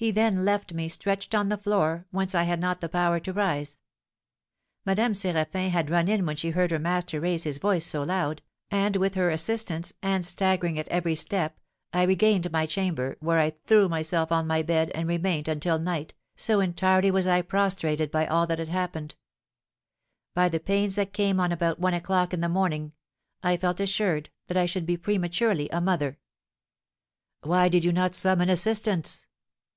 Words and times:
He 0.00 0.10
then 0.10 0.46
left 0.46 0.72
me, 0.72 0.88
stretched 0.88 1.34
on 1.34 1.50
the 1.50 1.58
floor, 1.58 2.06
whence 2.10 2.34
I 2.34 2.44
had 2.44 2.58
not 2.58 2.80
the 2.80 2.88
power 2.88 3.20
to 3.20 3.34
rise. 3.34 3.80
Madame 4.86 5.12
Séraphin 5.12 5.68
had 5.68 5.90
run 5.90 6.08
in 6.08 6.24
when 6.24 6.36
she 6.36 6.52
heard 6.52 6.70
her 6.70 6.78
master 6.78 7.20
raise 7.20 7.44
his 7.44 7.58
voice 7.58 7.84
so 7.84 8.02
loud, 8.04 8.40
and 8.70 8.96
with 8.96 9.14
her 9.14 9.28
assistance, 9.28 9.92
and 10.02 10.24
staggering 10.24 10.78
at 10.78 10.88
every 10.88 11.14
step, 11.14 11.60
I 11.92 12.04
regained 12.04 12.50
my 12.50 12.64
chamber, 12.64 13.18
where 13.20 13.38
I 13.38 13.50
threw 13.66 13.90
myself 13.90 14.32
on 14.32 14.46
my 14.46 14.62
bed, 14.62 14.90
and 14.94 15.06
remained 15.06 15.48
until 15.48 15.78
night, 15.78 16.14
so 16.34 16.60
entirely 16.60 17.10
was 17.10 17.26
I 17.26 17.42
prostrated 17.42 18.10
by 18.10 18.26
all 18.26 18.46
that 18.46 18.58
had 18.58 18.68
happened. 18.68 19.16
By 20.32 20.48
the 20.48 20.60
pains 20.60 20.94
that 20.94 21.12
came 21.12 21.38
on 21.38 21.52
about 21.52 21.78
one 21.78 21.92
o'clock 21.92 22.32
in 22.32 22.40
the 22.40 22.48
morning, 22.48 22.94
I 23.42 23.58
felt 23.58 23.80
assured 23.80 24.30
that 24.46 24.56
I 24.56 24.64
should 24.64 24.86
be 24.86 24.96
prematurely 24.96 25.68
a 25.68 25.78
mother." 25.82 26.18
"Why 27.42 27.68
did 27.68 27.84
you 27.84 27.92
not 27.92 28.14
summon 28.14 28.48
assistance?" 28.48 29.26